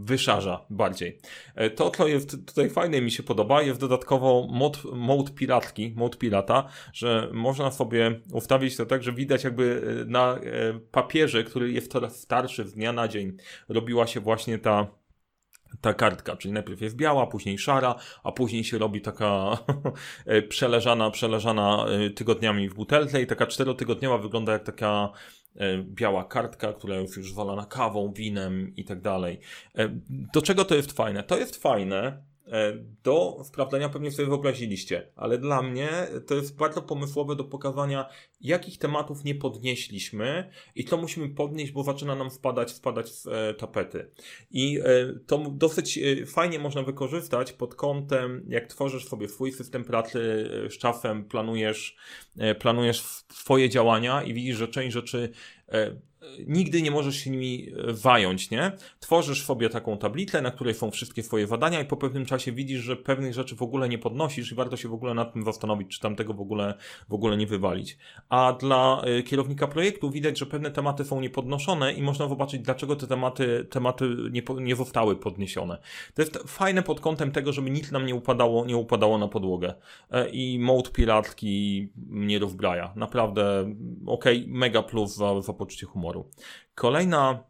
wyszarza 0.05 0.67
bardziej. 0.71 1.19
E, 1.55 1.71
to, 1.71 1.91
co 1.91 2.09
jest 2.09 2.47
tutaj 2.47 2.71
fajne 2.71 3.01
mi 3.01 3.11
się 3.11 3.23
podoba, 3.23 3.63
jest 3.63 3.81
dodatkowo 3.81 4.47
mod, 4.51 4.85
mode 4.93 5.33
piratki, 5.33 5.93
mode 5.97 6.19
pirata, 6.19 6.69
że 6.93 7.29
można 7.33 7.71
sobie 7.71 8.21
ustawić 8.33 8.77
to 8.77 8.87
tak, 8.87 9.03
że 9.03 9.13
widać 9.13 9.45
jakby 9.45 9.83
e, 10.03 10.05
na 10.05 10.39
papierze, 10.91 11.45
który 11.45 11.73
jest 11.73 11.93
coraz 11.93 12.21
starszy 12.21 12.65
z 12.65 12.75
dnia 12.75 12.93
na 12.93 13.09
dzień, 13.09 13.37
robiła 13.69 14.07
się 14.07 14.21
właśnie 14.21 14.59
ta 14.59 14.98
ta 15.81 15.95
kartka, 15.95 16.37
czyli 16.37 16.55
najpierw 16.55 16.81
jest 16.81 16.97
biała, 16.97 17.27
później 17.27 17.59
szara, 17.59 17.95
a 18.25 18.33
później 18.33 18.65
się 18.65 18.79
robi 18.79 19.01
taka 19.01 19.59
przeleżana, 20.49 21.11
przeleżana 21.11 21.87
e, 21.89 22.11
tygodniami 22.11 22.69
w 22.69 22.75
butelce 22.75 23.23
i 23.23 23.27
taka 23.27 23.47
czterotygodniowa 23.47 24.19
wygląda 24.19 24.53
jak 24.53 24.65
taka 24.65 25.13
e, 25.57 25.79
biała 25.83 26.25
kartka, 26.25 26.73
która 26.73 26.97
jest 26.97 27.17
już 27.17 27.33
zwalana 27.33 27.67
kawą, 27.67 28.13
winem 28.13 28.73
i 28.77 28.85
tak 28.85 29.01
dalej. 29.01 29.41
E, 29.79 29.89
do 30.11 30.43
czego 30.43 30.65
to 30.65 30.75
jest 30.75 30.93
fajne? 30.93 31.23
To 31.23 31.39
jest 31.39 31.63
fajne, 31.63 32.23
E, 32.38 32.38
do 33.03 33.41
sprawdzenia 33.45 33.89
pewnie 33.89 34.11
sobie 34.11 34.29
wyobraziliście, 34.29 35.13
ale 35.17 35.39
dla 35.39 35.63
mnie 35.63 35.89
to 36.27 36.35
jest 36.35 36.57
bardzo 36.57 36.83
pomysłowe 36.83 37.37
do 37.37 37.45
pokazania, 37.45 38.09
jakich 38.41 38.79
tematów 38.79 39.25
nie 39.25 39.35
podnieśliśmy 39.35 40.51
i 40.75 40.85
co 40.85 40.97
musimy 40.97 41.29
podnieść, 41.29 41.73
bo 41.73 41.83
zaczyna 41.83 42.15
nam 42.15 42.31
spadać, 42.31 42.71
spadać 42.71 43.09
z 43.09 43.27
e, 43.27 43.55
tapety. 43.55 44.11
I 44.51 44.79
e, 44.79 44.85
to 45.27 45.39
dosyć 45.51 45.99
fajnie 46.27 46.59
można 46.59 46.83
wykorzystać 46.83 47.53
pod 47.53 47.75
kątem, 47.75 48.45
jak 48.49 48.67
tworzysz 48.67 49.09
sobie 49.09 49.29
swój 49.29 49.53
system 49.53 49.85
pracy 49.85 50.51
z 50.71 50.79
czasem, 50.79 51.25
planujesz, 51.25 51.97
planujesz 52.61 53.01
swoje 53.33 53.69
działania 53.69 54.23
i 54.23 54.35
widzisz, 54.35 54.57
że 54.57 54.69
część 54.69 54.93
rzeczy 54.95 55.33
nigdy 56.47 56.83
nie 56.83 56.91
możesz 56.91 57.17
się 57.17 57.31
nimi 57.31 57.73
e, 57.89 57.95
zająć, 57.95 58.51
nie? 58.51 58.73
Tworzysz 59.01 59.45
sobie 59.45 59.69
taką 59.69 59.99
tablicę, 59.99 60.43
na 60.43 60.51
której 60.51 60.75
są 60.75 60.91
wszystkie 60.91 61.23
twoje 61.23 61.47
zadania 61.47 61.81
i 61.81 61.85
po 61.85 61.97
pewnym 61.97 62.27
czasie 62.27 62.53
widzisz, 62.53 62.81
że 62.81 62.97
pewnych 62.97 63.35
rzeczy 63.35 63.57
w 63.57 63.63
ogóle 63.63 63.89
nie 63.89 63.99
podnosisz 63.99 64.53
i 64.53 64.55
warto 64.55 64.77
się 64.77 64.89
w 64.89 64.93
ogóle 64.93 65.15
nad 65.15 65.33
tym 65.33 65.45
zastanowić, 65.45 65.89
czy 65.89 66.01
tam 66.01 66.17
tego 66.17 66.35
w 66.35 66.41
ogóle, 66.41 66.75
w 67.09 67.15
ogóle 67.15 67.37
nie 67.37 67.47
wywalić. 67.47 67.99
A 68.29 68.53
dla 68.53 69.03
e, 69.03 69.23
kierownika 69.23 69.67
projektu 69.67 70.11
widać, 70.11 70.39
że 70.39 70.47
pewne 70.47 70.71
tematy 70.71 71.05
są 71.05 71.21
niepodnoszone 71.21 71.93
i 71.93 72.03
można 72.03 72.29
zobaczyć, 72.29 72.63
dlaczego 72.63 72.97
te 72.97 73.07
tematy, 73.07 73.67
tematy 73.71 74.17
nie, 74.31 74.43
nie 74.61 74.77
zostały 74.77 75.17
podniesione. 75.17 75.79
To 76.15 76.23
jest 76.23 76.39
fajne 76.47 76.83
pod 76.83 77.01
kątem 77.01 77.33
tego, 77.33 77.53
żeby 77.53 77.71
nic 77.71 77.91
nam 77.91 78.07
nie 78.07 78.15
upadało, 78.15 78.65
nie 78.65 78.77
upadało 78.77 79.19
na 79.19 79.29
podłogę. 79.29 79.75
E, 80.11 80.29
I 80.29 80.59
mode 80.59 80.91
piracki 80.91 81.89
mnie 82.09 82.39
rozbraja. 82.39 82.93
Naprawdę, 82.97 83.75
okej, 84.07 84.41
okay, 84.41 84.53
mega 84.55 84.83
plus 84.83 85.15
za, 85.15 85.41
za 85.41 85.53
poczucie 85.53 85.87
humoru. 85.87 86.08
Kolejna 86.75 87.45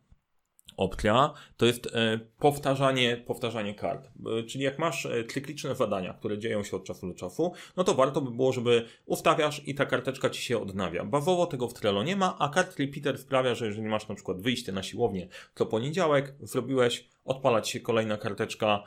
opcja 0.78 1.32
to 1.56 1.66
jest 1.66 1.86
e, 1.86 2.18
powtarzanie, 2.38 3.16
powtarzanie 3.16 3.74
kart. 3.74 4.10
E, 4.38 4.42
czyli 4.42 4.64
jak 4.64 4.78
masz 4.78 5.06
e, 5.06 5.24
cykliczne 5.24 5.74
zadania, 5.74 6.14
które 6.14 6.38
dzieją 6.38 6.62
się 6.62 6.76
od 6.76 6.84
czasu 6.84 7.08
do 7.08 7.14
czasu, 7.14 7.52
no 7.76 7.84
to 7.84 7.94
warto 7.94 8.20
by 8.20 8.30
było, 8.30 8.52
żeby 8.52 8.84
ustawiasz 9.06 9.68
i 9.68 9.74
ta 9.74 9.86
karteczka 9.86 10.30
ci 10.30 10.42
się 10.42 10.62
odnawia. 10.62 11.04
Bawowo 11.04 11.46
tego 11.46 11.68
w 11.68 11.74
Trello 11.74 12.02
nie 12.02 12.16
ma, 12.16 12.36
a 12.38 12.48
kart 12.48 12.78
repeater 12.78 13.18
sprawia, 13.18 13.54
że 13.54 13.66
jeżeli 13.66 13.88
masz 13.88 14.08
na 14.08 14.14
przykład 14.14 14.40
wyjście 14.40 14.72
na 14.72 14.82
siłownię 14.82 15.28
co 15.54 15.66
poniedziałek, 15.66 16.34
zrobiłeś, 16.40 17.08
odpalać 17.24 17.68
się 17.68 17.80
kolejna 17.80 18.16
karteczka, 18.16 18.82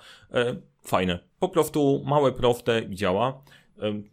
fajne. 0.84 1.20
Po 1.40 1.50
prostu 1.50 2.04
małe, 2.06 2.32
proste 2.32 2.82
i 2.82 2.96
działa 2.96 3.44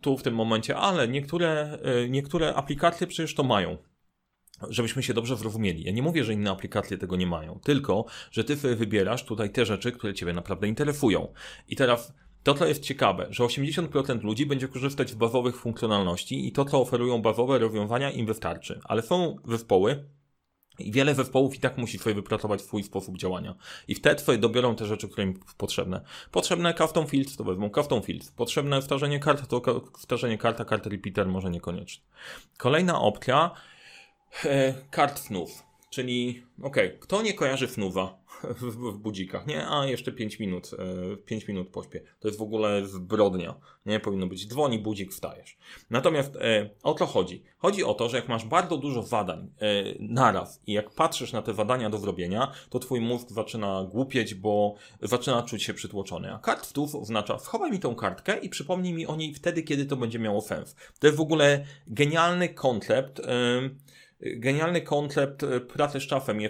tu 0.01 0.17
w 0.17 0.23
tym 0.23 0.35
momencie, 0.35 0.77
ale 0.77 1.09
niektóre, 1.09 1.79
niektóre 2.09 2.55
aplikacje 2.55 3.07
przecież 3.07 3.35
to 3.35 3.43
mają 3.43 3.77
żebyśmy 4.69 5.03
się 5.03 5.15
dobrze 5.15 5.37
zrozumieli. 5.37 5.85
Ja 5.85 5.93
nie 5.93 6.03
mówię, 6.03 6.25
że 6.25 6.33
inne 6.33 6.51
aplikacje 6.51 6.99
tego 6.99 7.17
nie 7.17 7.27
mają, 7.27 7.61
tylko, 7.65 8.05
że 8.31 8.45
ty 8.45 8.57
wybierasz 8.57 9.25
tutaj 9.25 9.51
te 9.51 9.67
rzeczy, 9.67 9.93
które 9.93 10.15
ciebie 10.15 10.33
naprawdę 10.33 10.69
interesują. 10.69 11.33
I 11.69 11.77
teraz 11.77 12.15
to, 12.43 12.55
co 12.55 12.67
jest 12.67 12.83
ciekawe, 12.83 13.27
że 13.31 13.45
80% 13.45 14.23
ludzi 14.23 14.47
będzie 14.47 14.69
korzystać 14.69 15.11
z 15.11 15.15
bazowych 15.15 15.57
funkcjonalności 15.57 16.49
i 16.49 16.53
to, 16.53 16.65
co 16.65 16.81
oferują 16.81 17.23
bazowe 17.23 17.59
rozwiązania 17.59 18.11
im 18.11 18.27
wystarczy. 18.27 18.81
Ale 18.85 19.03
są 19.03 19.37
zespoły, 19.49 20.05
i 20.79 20.93
wiele 20.93 21.15
zespołów 21.15 21.55
i 21.55 21.61
tak 21.61 21.79
musi 21.79 21.99
sobie 21.99 22.15
wypracować 22.15 22.63
swój 22.63 22.83
sposób 22.83 23.19
działania. 23.19 23.55
I 23.89 23.95
wtedy 23.95 24.21
sobie 24.21 24.39
dobiorą 24.39 24.77
te 24.77 24.87
rzeczy, 24.87 25.09
które 25.09 25.27
im 25.27 25.41
potrzebne. 25.57 26.01
Potrzebne 26.31 26.75
custom 26.75 27.07
fields, 27.07 27.37
to 27.37 27.45
wezmą 27.45 27.71
custom 27.71 28.03
fields. 28.03 28.31
Potrzebne 28.31 28.83
starzenie 28.83 29.21
kart, 29.21 29.49
to 29.49 29.83
starzenie 29.99 30.39
karta, 30.39 30.65
karta 30.65 30.91
repeater 30.91 31.27
może 31.27 31.51
niekoniecznie. 31.51 32.05
Kolejna 32.59 33.01
opcja, 33.01 33.51
E, 34.45 34.75
kart 34.91 35.19
FNUF, 35.19 35.63
czyli 35.91 36.43
okej, 36.63 36.87
okay, 36.87 36.99
kto 36.99 37.23
nie 37.23 37.35
kojarzy 37.35 37.69
FNUFa 37.69 38.19
w, 38.61 38.93
w, 38.93 38.99
budzikach, 38.99 39.47
nie? 39.47 39.69
A 39.69 39.87
jeszcze 39.87 40.13
5 40.13 40.39
minut, 40.39 40.71
5 41.25 41.45
e, 41.45 41.47
minut 41.49 41.69
pośpię. 41.69 42.01
To 42.21 42.29
jest 42.29 42.39
w 42.39 42.43
ogóle 42.43 42.87
zbrodnia, 42.87 43.55
nie? 43.87 44.01
Powinno 44.01 44.27
być 44.27 44.49
dzwoni, 44.49 44.79
budzik, 44.79 45.13
wstajesz. 45.13 45.59
Natomiast 45.91 46.37
e, 46.37 46.71
o 46.83 46.95
co 46.95 47.07
chodzi? 47.07 47.43
Chodzi 47.59 47.85
o 47.85 47.95
to, 47.95 48.09
że 48.09 48.17
jak 48.17 48.29
masz 48.29 48.45
bardzo 48.45 48.77
dużo 48.77 49.03
zadań 49.03 49.51
e, 49.61 49.85
naraz 50.01 50.61
i 50.67 50.73
jak 50.73 50.91
patrzysz 50.91 51.33
na 51.33 51.43
te 51.43 51.55
zadania 51.55 51.91
do 51.91 51.99
zrobienia, 51.99 52.53
to 52.71 52.79
twój 52.79 53.01
mózg 53.01 53.31
zaczyna 53.31 53.87
głupieć, 53.91 54.35
bo 54.35 54.75
zaczyna 55.03 55.43
czuć 55.43 55.63
się 55.63 55.75
przytłoczony. 55.75 56.35
A 56.35 56.39
kart 56.39 56.67
FNUF 56.67 56.95
oznacza 56.95 57.39
schowaj 57.39 57.71
mi 57.71 57.79
tą 57.79 57.95
kartkę 57.95 58.39
i 58.39 58.49
przypomnij 58.49 58.93
mi 58.93 59.07
o 59.07 59.17
niej 59.17 59.35
wtedy, 59.35 59.63
kiedy 59.63 59.87
to 59.87 59.97
będzie 59.97 60.19
miało 60.19 60.41
sens. 60.41 60.77
To 60.99 61.07
jest 61.07 61.19
w 61.19 61.21
ogóle 61.21 61.65
genialny 61.87 62.49
koncept, 62.49 63.21
e, 63.21 63.25
genialny 64.21 64.81
koncept 64.81 65.43
e, 65.43 65.61
pracy 65.61 66.01
z 66.01 66.07
czasem 66.07 66.41
i 66.41 66.49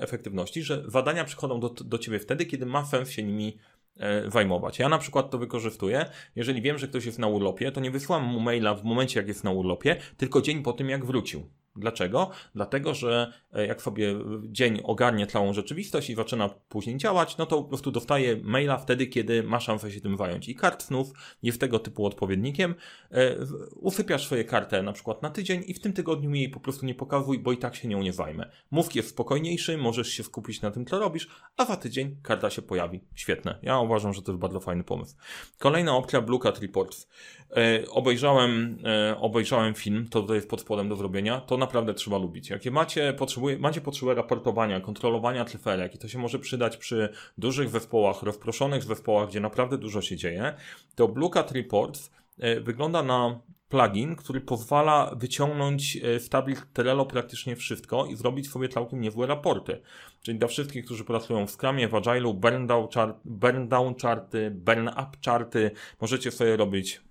efektywności, 0.00 0.62
że 0.62 0.84
zadania 0.86 1.24
przychodzą 1.24 1.60
do, 1.60 1.68
do 1.68 1.98
ciebie 1.98 2.18
wtedy, 2.18 2.46
kiedy 2.46 2.66
ma 2.66 2.84
sens 2.84 3.10
się 3.10 3.22
nimi 3.22 3.58
e, 3.96 4.30
zajmować. 4.30 4.78
Ja 4.78 4.88
na 4.88 4.98
przykład 4.98 5.30
to 5.30 5.38
wykorzystuję. 5.38 6.06
Jeżeli 6.36 6.62
wiem, 6.62 6.78
że 6.78 6.88
ktoś 6.88 7.04
jest 7.04 7.18
na 7.18 7.26
urlopie, 7.26 7.72
to 7.72 7.80
nie 7.80 7.90
wysyłam 7.90 8.24
mu 8.24 8.40
maila 8.40 8.74
w 8.74 8.84
momencie, 8.84 9.20
jak 9.20 9.28
jest 9.28 9.44
na 9.44 9.50
urlopie, 9.50 9.96
tylko 10.16 10.42
dzień 10.42 10.62
po 10.62 10.72
tym, 10.72 10.88
jak 10.88 11.06
wrócił. 11.06 11.50
Dlaczego? 11.78 12.30
Dlatego, 12.54 12.94
że 12.94 13.32
e, 13.52 13.66
jak 13.66 13.82
sobie 13.82 14.14
dzień 14.42 14.80
ogarnie 14.84 15.26
całą 15.26 15.52
rzeczywistość 15.52 16.10
i 16.10 16.14
zaczyna 16.14 16.48
później 16.48 16.96
działać, 16.96 17.36
no 17.36 17.46
to 17.46 17.62
po 17.62 17.68
prostu 17.68 17.90
dostaje 17.90 18.36
maila 18.42 18.78
wtedy, 18.78 19.06
kiedy 19.06 19.42
ma 19.42 19.60
szansę 19.60 19.92
się 19.92 20.00
tym 20.00 20.16
zająć. 20.16 20.48
I 20.48 20.54
kart 20.54 20.82
snów 20.82 21.12
jest 21.42 21.60
tego 21.60 21.78
typu 21.78 22.06
odpowiednikiem. 22.06 22.74
E, 23.10 23.36
usypiasz 23.74 24.24
swoje 24.26 24.44
kartę 24.44 24.82
na 24.82 24.92
przykład 24.92 25.22
na 25.22 25.30
tydzień 25.30 25.64
i 25.66 25.74
w 25.74 25.80
tym 25.80 25.92
tygodniu 25.92 26.34
jej 26.34 26.48
po 26.48 26.60
prostu 26.60 26.86
nie 26.86 26.94
pokazuj, 26.94 27.38
bo 27.38 27.52
i 27.52 27.58
tak 27.58 27.76
się 27.76 27.88
nią 27.88 28.02
nie 28.02 28.12
zajmę. 28.12 28.50
Mózg 28.70 28.94
jest 28.94 29.08
spokojniejszy, 29.08 29.78
możesz 29.78 30.08
się 30.08 30.22
skupić 30.22 30.62
na 30.62 30.70
tym, 30.70 30.86
co 30.86 30.98
robisz, 30.98 31.28
a 31.56 31.64
za 31.64 31.76
tydzień 31.76 32.16
karta 32.22 32.50
się 32.50 32.62
pojawi. 32.62 33.00
Świetne. 33.14 33.58
Ja 33.62 33.78
uważam, 33.78 34.14
że 34.14 34.22
to 34.22 34.32
jest 34.32 34.40
bardzo 34.40 34.60
fajny 34.60 34.84
pomysł. 34.84 35.16
Kolejna 35.58 35.96
opcja 35.96 36.20
Blue 36.20 36.40
Cat 36.40 36.58
Reports. 36.58 37.08
E, 37.56 37.88
obejrzałem, 37.90 38.78
obejrzałem 39.20 39.74
film, 39.74 40.08
to 40.08 40.20
tutaj 40.20 40.36
jest 40.36 40.50
pod 40.50 40.60
spodem 40.60 40.88
do 40.88 40.96
zrobienia. 40.96 41.40
To 41.40 41.56
na 41.56 41.66
naprawdę 41.68 41.94
trzeba 41.94 42.18
lubić. 42.18 42.50
Jakie 42.50 42.70
macie, 42.70 43.12
potrzebuje, 43.12 43.58
macie 43.58 43.80
potrzebę 43.80 44.14
raportowania, 44.14 44.80
kontrolowania 44.80 45.44
cyferek 45.44 45.94
i 45.94 45.98
to 45.98 46.08
się 46.08 46.18
może 46.18 46.38
przydać 46.38 46.76
przy 46.76 47.08
dużych 47.38 47.70
zespołach, 47.70 48.22
rozproszonych 48.22 48.82
zespołach, 48.82 49.28
gdzie 49.28 49.40
naprawdę 49.40 49.78
dużo 49.78 50.02
się 50.02 50.16
dzieje, 50.16 50.54
to 50.94 51.08
Blue 51.08 51.30
Cat 51.30 51.52
Reports 51.52 52.10
e, 52.38 52.60
wygląda 52.60 53.02
na 53.02 53.40
plugin, 53.68 54.16
który 54.16 54.40
pozwala 54.40 55.14
wyciągnąć 55.16 55.98
z 56.18 56.28
tablik 56.28 56.66
Trello 56.72 57.06
praktycznie 57.06 57.56
wszystko 57.56 58.06
i 58.06 58.16
zrobić 58.16 58.50
sobie 58.50 58.68
całkiem 58.68 59.00
niezłe 59.00 59.26
raporty. 59.26 59.80
Czyli 60.22 60.38
dla 60.38 60.48
wszystkich, 60.48 60.84
którzy 60.84 61.04
pracują 61.04 61.46
w 61.46 61.50
Scrumie, 61.50 61.88
w 61.88 61.92
Agile'u, 61.92 62.34
burn 62.34 62.66
down, 62.66 62.88
chart, 62.94 63.16
burn 63.24 63.68
down 63.68 63.94
charty, 64.02 64.50
burn 64.50 64.88
up 64.88 65.10
charty, 65.24 65.70
możecie 66.00 66.30
sobie 66.30 66.56
robić 66.56 67.07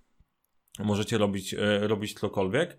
możecie 0.79 1.17
robić, 1.17 1.53
e, 1.53 1.87
robić 1.87 2.13
cokolwiek. 2.13 2.77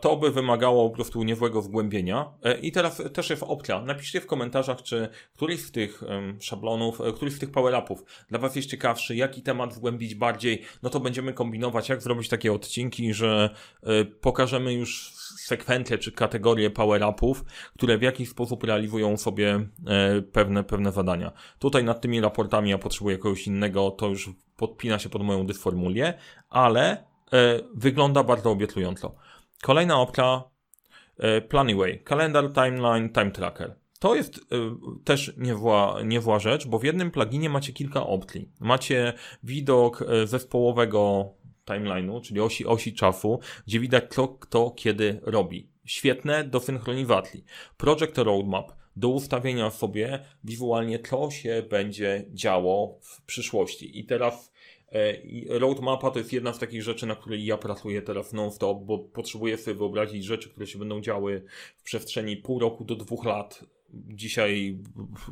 To 0.00 0.16
by 0.16 0.30
wymagało 0.30 0.90
po 0.90 0.94
prostu 0.94 1.22
niezłego 1.22 1.62
wgłębienia. 1.62 2.32
E, 2.42 2.58
I 2.58 2.72
teraz 2.72 3.02
też 3.12 3.30
jest 3.30 3.42
opcja. 3.42 3.82
Napiszcie 3.82 4.20
w 4.20 4.26
komentarzach, 4.26 4.82
czy 4.82 5.08
któryś 5.34 5.60
z 5.60 5.70
tych 5.70 6.02
szablonów, 6.40 7.00
e, 7.00 7.12
któryś 7.12 7.34
z 7.34 7.38
tych 7.38 7.50
power-upów 7.50 8.04
dla 8.28 8.38
Was 8.38 8.56
jest 8.56 8.70
ciekawszy, 8.70 9.16
jaki 9.16 9.42
temat 9.42 9.74
wgłębić 9.74 10.14
bardziej. 10.14 10.62
No 10.82 10.90
to 10.90 11.00
będziemy 11.00 11.32
kombinować, 11.32 11.88
jak 11.88 12.02
zrobić 12.02 12.28
takie 12.28 12.52
odcinki, 12.52 13.14
że 13.14 13.50
pokażemy 14.20 14.72
już 14.72 15.12
sekwencje 15.38 15.98
czy 15.98 16.12
kategorie 16.12 16.70
power-upów, 16.70 17.44
które 17.76 17.98
w 17.98 18.02
jakiś 18.02 18.28
sposób 18.28 18.64
realizują 18.64 19.16
sobie 19.16 19.68
pewne, 20.32 20.64
pewne 20.64 20.92
zadania. 20.92 21.32
Tutaj 21.58 21.84
nad 21.84 22.00
tymi 22.00 22.20
raportami 22.20 22.70
ja 22.70 22.78
potrzebuję 22.78 23.18
kogoś 23.18 23.46
innego, 23.46 23.90
to 23.90 24.08
już 24.08 24.30
podpina 24.60 24.98
się 24.98 25.08
pod 25.08 25.22
moją 25.22 25.46
dysformulię, 25.46 26.14
ale 26.50 27.04
wygląda 27.74 28.24
bardzo 28.24 28.50
obiecująco. 28.50 29.14
Kolejna 29.62 30.00
opcja 30.00 30.42
e, 31.18 31.40
Planyway, 31.40 31.98
kalendar, 32.04 32.52
timeline, 32.52 33.08
time 33.08 33.30
tracker. 33.30 33.74
To 33.98 34.14
jest 34.14 34.38
y, 34.38 34.40
też 35.04 35.32
niewła, 35.36 35.98
niewła 36.04 36.38
rzecz, 36.38 36.66
bo 36.66 36.78
w 36.78 36.84
jednym 36.84 37.10
pluginie 37.10 37.50
macie 37.50 37.72
kilka 37.72 38.06
opcji. 38.06 38.48
Macie 38.60 39.12
widok 39.42 40.04
zespołowego 40.24 41.32
timeline'u, 41.66 42.22
czyli 42.22 42.40
osi, 42.40 42.66
osi 42.66 42.94
czasu, 42.94 43.40
gdzie 43.66 43.80
widać 43.80 44.04
co 44.10 44.28
kto 44.28 44.70
kiedy 44.70 45.20
robi. 45.22 45.70
Świetne 45.84 46.44
do 46.44 46.60
synchronizacji. 46.60 47.44
Project 47.76 48.18
Roadmap 48.18 48.72
do 48.96 49.08
ustawienia 49.08 49.70
sobie 49.70 50.24
wizualnie, 50.44 50.98
co 50.98 51.30
się 51.30 51.62
będzie 51.70 52.24
działo 52.30 52.98
w 53.02 53.22
przyszłości. 53.22 53.98
I 53.98 54.04
teraz 54.04 54.50
E, 54.59 54.59
roadmapa 55.48 56.10
to 56.10 56.18
jest 56.18 56.32
jedna 56.32 56.52
z 56.52 56.58
takich 56.58 56.82
rzeczy, 56.82 57.06
na 57.06 57.16
której 57.16 57.44
ja 57.44 57.56
pracuję 57.56 58.02
teraz 58.02 58.32
non-stop, 58.32 58.84
bo 58.84 58.98
potrzebuję 58.98 59.58
sobie 59.58 59.76
wyobrazić 59.76 60.24
rzeczy, 60.24 60.50
które 60.50 60.66
się 60.66 60.78
będą 60.78 61.00
działy 61.00 61.42
w 61.76 61.82
przestrzeni 61.82 62.36
pół 62.36 62.58
roku 62.58 62.84
do 62.84 62.96
dwóch 62.96 63.24
lat 63.24 63.64
dzisiaj 63.94 64.78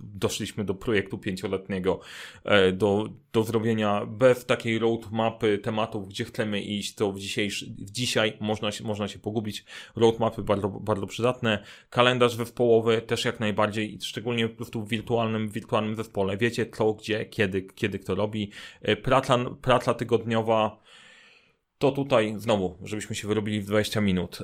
doszliśmy 0.03 0.65
do 0.65 0.75
projektu 0.75 1.19
pięcioletniego, 1.19 2.01
e, 2.45 2.73
do, 2.73 3.09
do 3.33 3.43
zrobienia 3.43 4.07
bez 4.07 4.47
takiej 4.47 4.79
roadmapy 4.79 5.59
tematów, 5.59 6.09
gdzie 6.09 6.25
chcemy 6.25 6.61
iść, 6.61 6.95
to 6.95 7.13
w, 7.13 7.19
dzisiejszy, 7.19 7.67
dzisiaj 7.79 8.37
można 8.41 8.73
się, 8.73 8.85
można 8.85 9.09
się 9.09 9.19
pogubić. 9.19 9.65
Roadmapy 9.97 10.43
bardzo, 10.43 10.69
bardzo 10.69 11.07
przydatne. 11.07 11.65
Kalendarz 11.91 12.35
zespołowy 12.35 13.03
też 13.03 13.25
jak 13.25 13.41
najbardziej, 13.41 13.99
szczególnie 14.03 14.49
po 14.49 14.57
prostu 14.57 14.83
w 14.85 14.89
wirtualnym, 14.89 15.49
wirtualnym 15.49 15.97
zespole. 15.97 16.37
Wiecie 16.37 16.67
co, 16.67 16.93
gdzie, 16.93 17.25
kiedy, 17.25 17.63
kiedy 17.63 17.99
kto 17.99 18.15
robi. 18.15 18.51
E, 18.83 18.97
praca, 18.97 19.39
praca 19.63 19.95
tygodniowa 19.95 20.83
to 21.79 21.93
tutaj 21.93 22.35
znowu, 22.37 22.79
żebyśmy 22.83 23.17
się 23.17 23.29
wyrobili 23.29 23.61
w 23.61 23.67
20 23.67 24.01
minut. 24.01 24.43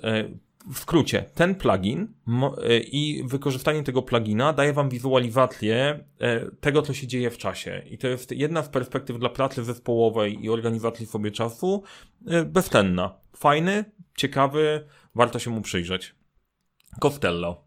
E, 0.68 0.72
w 0.72 0.78
skrócie, 0.78 1.24
ten 1.34 1.54
plugin 1.54 2.08
e, 2.62 2.78
i 2.78 3.24
wykorzystanie 3.24 3.82
tego 3.82 4.02
plugina 4.02 4.52
daje 4.52 4.72
wam 4.72 4.88
wizualizację 4.88 6.04
e, 6.18 6.50
tego, 6.50 6.82
co 6.82 6.94
się 6.94 7.06
dzieje 7.06 7.30
w 7.30 7.38
czasie. 7.38 7.82
I 7.90 7.98
to 7.98 8.08
jest 8.08 8.30
jedna 8.30 8.62
z 8.62 8.68
perspektyw 8.68 9.18
dla 9.18 9.28
pracy 9.28 9.64
zespołowej 9.64 10.44
i 10.44 10.50
organizacji 10.50 11.06
sobie 11.06 11.30
czasu 11.30 11.82
bezcenna. 12.46 13.14
Fajny, 13.36 13.84
ciekawy, 14.16 14.86
warto 15.14 15.38
się 15.38 15.50
mu 15.50 15.60
przyjrzeć. 15.60 16.14
Costello. 17.00 17.63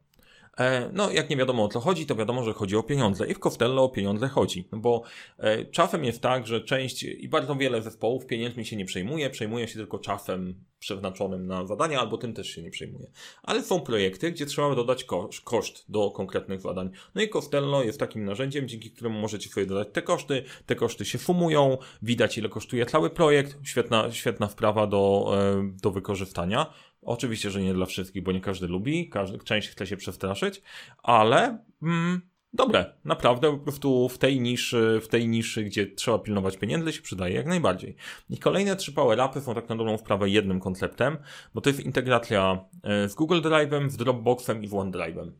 E, 0.58 0.90
no, 0.94 1.12
jak 1.12 1.30
nie 1.30 1.38
wiadomo 1.38 1.64
o 1.64 1.68
co 1.68 1.80
chodzi, 1.80 2.06
to 2.06 2.16
wiadomo, 2.16 2.44
że 2.44 2.54
chodzi 2.54 2.76
o 2.76 2.84
pieniądze 2.84 3.28
i 3.28 3.34
w 3.34 3.40
Costello 3.40 3.84
o 3.84 3.90
pieniądze 3.90 4.28
chodzi, 4.28 4.68
no 4.72 4.78
bo 4.78 5.04
e, 5.38 5.66
czasem 5.66 6.04
jest 6.04 6.22
tak, 6.22 6.48
że 6.48 6.62
część 6.62 7.04
i 7.04 7.30
bardzo 7.30 7.56
wiele 7.56 7.82
zespołów 7.82 8.26
pieniędzmi 8.26 8.66
się 8.66 8.76
nie 8.76 8.86
przejmuje, 8.86 9.30
przejmuje 9.30 9.68
się 9.68 9.74
tylko 9.74 10.00
czasem 10.00 10.66
przeznaczonym 10.80 11.48
na 11.48 11.66
zadania, 11.66 12.00
albo 12.00 12.18
tym 12.18 12.34
też 12.34 12.48
się 12.48 12.62
nie 12.62 12.72
przejmuje. 12.72 13.12
Ale 13.44 13.64
są 13.64 13.80
projekty, 13.80 14.32
gdzie 14.32 14.46
trzeba 14.46 14.76
dodać 14.76 15.04
koszt, 15.04 15.42
koszt 15.42 15.86
do 15.90 16.12
konkretnych 16.12 16.62
zadań. 16.62 16.90
No 17.16 17.22
i 17.22 17.30
Costello 17.30 17.84
jest 17.84 18.00
takim 18.00 18.26
narzędziem, 18.26 18.68
dzięki 18.68 18.92
któremu 18.92 19.20
możecie 19.20 19.50
sobie 19.50 19.66
dodać 19.66 19.88
te 19.92 20.02
koszty, 20.02 20.44
te 20.66 20.76
koszty 20.76 21.06
się 21.06 21.18
sumują, 21.18 21.78
widać 22.02 22.38
ile 22.38 22.50
kosztuje 22.50 22.86
cały 22.86 23.10
projekt, 23.10 23.58
świetna, 23.64 24.12
świetna 24.12 24.48
wprawa 24.48 24.88
do, 24.88 25.34
e, 25.38 25.72
do 25.82 25.92
wykorzystania. 25.92 26.74
Oczywiście, 27.02 27.52
że 27.52 27.62
nie 27.62 27.74
dla 27.74 27.86
wszystkich, 27.86 28.24
bo 28.24 28.32
nie 28.32 28.42
każdy 28.42 28.68
lubi, 28.68 29.10
każdy, 29.10 29.38
część 29.38 29.70
chce 29.70 29.88
się 29.88 29.98
przestraszyć, 29.98 30.62
ale 31.04 31.58
mm, 31.84 32.22
dobre. 32.54 32.94
Naprawdę 33.06 33.52
po 33.52 33.58
prostu 33.58 34.10
w 34.10 34.18
tej 34.18 34.42
niszy, 34.42 35.00
w 35.04 35.08
tej 35.08 35.28
niszy, 35.28 35.64
gdzie 35.64 35.88
trzeba 35.88 36.20
pilnować 36.20 36.58
pieniędzy, 36.58 36.94
się 36.94 37.02
przydaje 37.02 37.36
jak 37.36 37.46
najbardziej. 37.46 37.96
I 38.30 38.38
kolejne 38.38 38.76
trzy 38.76 38.92
power-upy 38.92 39.42
są 39.42 39.56
tak 39.56 39.70
na 39.70 39.76
dobrą 39.76 39.98
wprawę 39.98 40.30
jednym 40.30 40.60
konceptem, 40.60 41.18
bo 41.54 41.62
to 41.62 41.70
jest 41.70 41.80
integracja 41.80 42.66
e, 42.84 43.10
z 43.10 43.16
Google 43.16 43.42
Drive'em, 43.42 43.90
z 43.90 43.98
Dropboxem 43.98 44.64
i 44.64 44.68
z 44.68 44.72
OneDrive'em 44.72 45.32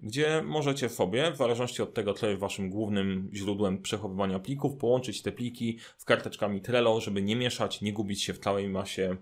gdzie 0.00 0.42
możecie 0.42 0.88
sobie, 0.88 1.32
w 1.32 1.36
zależności 1.36 1.82
od 1.82 1.94
tego, 1.94 2.14
co 2.14 2.26
jest 2.26 2.40
waszym 2.40 2.70
głównym 2.70 3.30
źródłem 3.34 3.82
przechowywania 3.82 4.38
plików, 4.38 4.76
połączyć 4.76 5.22
te 5.22 5.32
pliki 5.32 5.78
z 5.96 6.04
karteczkami 6.04 6.60
Trello, 6.60 7.00
żeby 7.00 7.22
nie 7.22 7.36
mieszać, 7.36 7.80
nie 7.80 7.92
gubić 7.92 8.22
się 8.22 8.34
w 8.34 8.38
całej 8.38 8.68
masie 8.68 9.16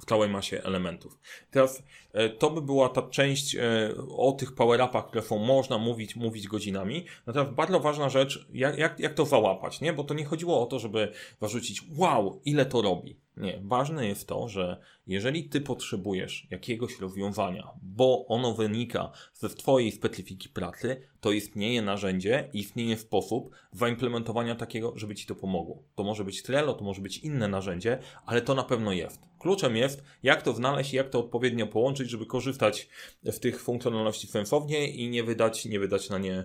w 0.00 0.04
całej 0.04 0.28
masie 0.28 0.62
elementów. 0.62 1.18
Teraz 1.50 1.82
e, 2.12 2.28
to 2.28 2.50
by 2.50 2.62
była 2.62 2.88
ta 2.88 3.02
część 3.02 3.56
e, 3.56 3.60
o 4.08 4.32
tych 4.32 4.54
power-upach, 4.54 5.06
które 5.06 5.22
są 5.22 5.38
można 5.38 5.78
mówić, 5.78 6.16
mówić 6.16 6.48
godzinami. 6.48 7.04
Natomiast 7.26 7.52
bardzo 7.52 7.80
ważna 7.80 8.08
rzecz, 8.08 8.46
jak, 8.52 8.78
jak, 8.78 9.00
jak 9.00 9.14
to 9.14 9.24
załapać, 9.24 9.80
nie? 9.80 9.92
Bo 9.92 10.04
to 10.04 10.14
nie 10.14 10.24
chodziło 10.24 10.62
o 10.62 10.66
to, 10.66 10.78
żeby 10.78 11.12
warzucić, 11.40 11.82
wow, 11.98 12.40
ile 12.44 12.66
to 12.66 12.82
robi. 12.82 13.25
Nie, 13.36 13.60
ważne 13.64 14.06
jest 14.06 14.28
to, 14.28 14.48
że 14.48 14.80
jeżeli 15.06 15.48
ty 15.48 15.60
potrzebujesz 15.60 16.46
jakiegoś 16.50 17.00
rozwiązania, 17.00 17.68
bo 17.82 18.26
ono 18.26 18.54
wynika 18.54 19.12
ze 19.34 19.48
twojej 19.48 19.92
specyfiki 19.92 20.48
pracy, 20.48 21.02
to 21.20 21.32
istnieje 21.32 21.82
narzędzie, 21.82 22.50
istnieje 22.52 22.96
sposób 22.96 23.50
zaimplementowania 23.72 24.54
takiego, 24.54 24.92
żeby 24.96 25.14
ci 25.14 25.26
to 25.26 25.34
pomogło. 25.34 25.82
To 25.94 26.04
może 26.04 26.24
być 26.24 26.42
Trello, 26.42 26.74
to 26.74 26.84
może 26.84 27.00
być 27.00 27.18
inne 27.18 27.48
narzędzie, 27.48 27.98
ale 28.26 28.42
to 28.42 28.54
na 28.54 28.62
pewno 28.62 28.92
jest. 28.92 29.20
Kluczem 29.38 29.76
jest, 29.76 30.04
jak 30.22 30.42
to 30.42 30.52
znaleźć 30.52 30.92
jak 30.92 31.10
to 31.10 31.20
odpowiednio 31.20 31.66
połączyć, 31.66 32.10
żeby 32.10 32.26
korzystać 32.26 32.88
z 33.24 33.40
tych 33.40 33.62
funkcjonalności 33.62 34.26
sensownie 34.26 34.88
i 34.88 35.08
nie 35.08 35.24
wydać, 35.24 35.64
nie 35.64 35.80
wydać 35.80 36.10
na 36.10 36.18
nie 36.18 36.44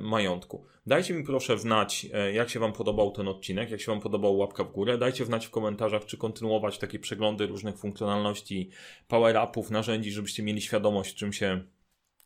majątku. 0.00 0.64
Dajcie 0.86 1.14
mi 1.14 1.24
proszę 1.24 1.58
znać, 1.58 2.06
e, 2.12 2.32
jak 2.32 2.50
się 2.50 2.60
Wam 2.60 2.72
podobał 2.72 3.10
ten 3.10 3.28
odcinek, 3.28 3.70
jak 3.70 3.80
się 3.80 3.92
Wam 3.92 4.00
podobał 4.00 4.36
łapka 4.36 4.64
w 4.64 4.72
górę. 4.72 4.98
Dajcie 4.98 5.24
znać 5.24 5.46
w 5.46 5.50
komentarzach, 5.50 6.04
czy 6.04 6.16
kontynuować 6.16 6.78
takie 6.78 6.98
przeglądy 6.98 7.46
różnych 7.46 7.78
funkcjonalności, 7.78 8.70
power-upów, 9.08 9.70
narzędzi, 9.70 10.12
żebyście 10.12 10.42
mieli 10.42 10.60
świadomość, 10.60 11.14
czym 11.14 11.32
się 11.32 11.60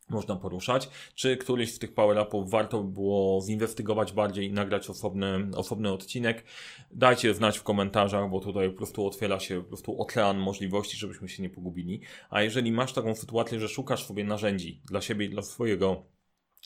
można 0.09 0.37
poruszać, 0.37 0.89
czy 1.15 1.37
któryś 1.37 1.75
z 1.75 1.79
tych 1.79 1.95
power-upów 1.95 2.51
warto 2.51 2.83
by 2.83 2.93
było 2.93 3.41
zinwestygować 3.41 4.13
bardziej 4.13 4.47
i 4.47 4.53
nagrać 4.53 4.91
osobny, 4.91 5.51
osobny 5.57 5.93
odcinek. 5.93 6.45
Dajcie 6.91 7.35
znać 7.35 7.59
w 7.59 7.63
komentarzach, 7.63 8.31
bo 8.31 8.41
tutaj 8.41 8.71
po 8.71 8.77
prostu 8.77 9.07
otwiera 9.07 9.41
się 9.41 9.63
po 9.63 9.69
prostu 9.69 10.03
ocean 10.03 10.39
możliwości, 10.39 10.97
żebyśmy 10.97 11.29
się 11.29 11.43
nie 11.43 11.51
pogubili. 11.51 12.01
A 12.31 12.43
jeżeli 12.43 12.73
masz 12.73 12.93
taką 12.93 13.15
sytuację, 13.15 13.61
że 13.61 13.69
szukasz 13.69 14.07
sobie 14.07 14.25
narzędzi 14.25 14.81
dla 14.85 15.01
siebie 15.01 15.27
i 15.27 15.31
dla 15.31 15.43
swojego 15.43 16.14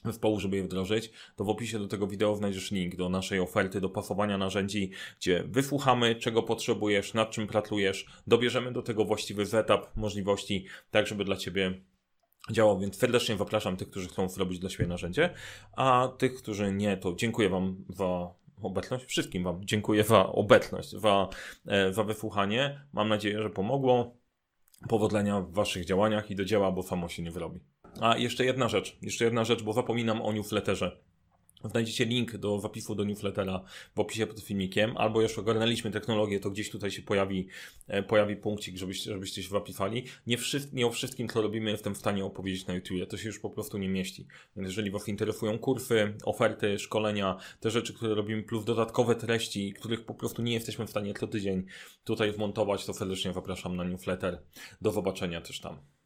zespołu, 0.05 0.40
żeby 0.40 0.57
je 0.57 0.62
wdrożyć, 0.62 1.11
to 1.37 1.45
w 1.45 1.49
opisie 1.49 1.78
do 1.78 1.88
tego 1.88 2.07
wideo 2.07 2.37
znajdziesz 2.37 2.71
link 2.71 2.97
do 2.97 3.09
naszej 3.09 3.40
oferty, 3.40 3.81
do 3.81 3.88
pasowania 3.88 4.38
narzędzi, 4.38 4.90
gdzie 5.21 5.45
wysłuchamy, 5.47 6.14
czego 6.14 6.43
potrzebujesz, 6.43 7.14
nad 7.14 7.31
czym 7.31 7.47
pracujesz, 7.47 8.07
dobierzemy 8.26 8.73
do 8.73 8.83
tego 8.83 9.05
właściwy 9.05 9.47
setup 9.47 9.97
możliwości, 9.97 10.67
tak 10.90 11.07
żeby 11.07 11.25
dla 11.25 11.37
Ciebie 11.37 11.81
działał, 12.50 12.78
więc 12.78 12.97
serdecznie 12.97 13.37
zapraszam 13.37 13.76
tych, 13.76 13.90
którzy 13.90 14.09
chcą 14.09 14.28
zrobić 14.28 14.59
dla 14.59 14.71
siebie 14.71 14.87
narzędzie, 14.87 15.31
a 15.76 16.09
tych, 16.19 16.35
którzy 16.35 16.73
nie, 16.73 16.97
to 16.97 17.14
dziękuję 17.14 17.49
Wam 17.49 17.85
za 17.88 18.31
obecność, 18.62 19.05
wszystkim 19.05 19.45
Wam 19.45 19.61
dziękuję 19.64 20.05
za 20.05 20.26
obecność, 20.26 20.90
za, 20.90 21.28
e, 21.67 21.93
za 21.93 22.05
wysłuchanie. 22.05 22.81
Mam 22.93 23.09
nadzieję, 23.09 23.43
że 23.43 23.50
pomogło. 23.50 24.19
Powodzenia 24.88 25.40
w 25.40 25.52
Waszych 25.52 25.85
działaniach 25.85 26.31
i 26.31 26.37
do 26.37 26.45
dzieła, 26.45 26.73
bo 26.73 26.83
samo 26.83 27.09
się 27.09 27.23
nie 27.23 27.31
wyrobi. 27.31 27.61
A 28.00 28.17
jeszcze 28.17 28.45
jedna 28.45 28.69
rzecz, 28.69 28.97
jeszcze 29.02 29.25
jedna 29.25 29.45
rzecz, 29.45 29.62
bo 29.62 29.73
zapominam 29.73 30.23
o 30.23 30.33
newsletterze. 30.33 31.00
Znajdziecie 31.64 32.05
link 32.05 32.37
do 32.37 32.61
zapisu 32.61 32.95
do 32.95 33.05
newslettera 33.05 33.64
w 33.97 34.00
opisie 34.00 34.26
pod 34.26 34.40
filmikiem, 34.40 34.97
albo 34.97 35.23
już 35.23 35.38
ogarnęliśmy 35.38 35.90
technologię, 35.90 36.40
to 36.40 36.50
gdzieś 36.50 36.71
tutaj 36.71 36.90
się 36.90 37.02
pojawi, 37.02 37.49
e, 37.88 38.02
pojawi 38.02 38.37
punkcik, 38.37 38.76
żebyście, 38.76 39.12
żebyście 39.12 39.43
się 39.43 39.49
zapisali. 39.49 40.05
Nie, 40.26 40.37
nie 40.73 40.87
o 40.87 40.90
wszystkim, 40.90 41.28
co 41.28 41.43
robimy, 41.43 41.71
jestem 41.71 41.95
w 41.95 41.99
stanie 41.99 42.25
opowiedzieć 42.25 42.67
na 42.67 42.75
YouTube. 42.75 43.09
To 43.09 43.17
się 43.17 43.26
już 43.26 43.38
po 43.38 43.50
prostu 43.50 43.78
nie 43.78 43.88
mieści. 43.88 44.26
Więc 44.57 44.69
jeżeli 44.69 44.90
Was 44.90 45.09
interesują 45.09 45.59
kursy, 45.59 46.14
oferty, 46.25 46.78
szkolenia, 46.78 47.37
te 47.61 47.71
rzeczy, 47.71 47.95
które 47.95 48.15
robimy, 48.15 48.43
plus 48.43 48.65
dodatkowe 48.65 49.15
treści, 49.15 49.73
których 49.73 50.04
po 50.04 50.15
prostu 50.15 50.43
nie 50.43 50.52
jesteśmy 50.52 50.87
w 50.87 50.91
stanie 50.91 51.15
co 51.15 51.26
tydzień 51.26 51.65
tutaj 52.04 52.32
wmontować, 52.32 52.87
to 52.87 52.95
serdecznie 52.95 53.32
zapraszam 53.32 53.76
na 53.76 53.84
newsletter. 53.84 54.43
Do 54.80 54.93
zobaczenia 54.93 55.41
też 55.41 55.61
tam. 55.61 55.98